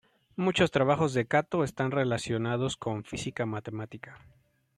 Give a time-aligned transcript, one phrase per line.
[0.35, 4.17] Muchos trabajos de Kato están relacionados con Física-Matemática.